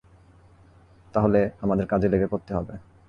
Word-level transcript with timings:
তাহলে, 1.13 1.39
আমাদের 1.61 1.85
কাজে 1.87 2.07
লেগে 2.09 2.27
পড়তে 2.27 2.51
হবে। 2.53 2.73